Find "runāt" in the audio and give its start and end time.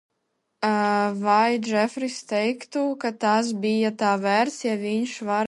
5.25-5.39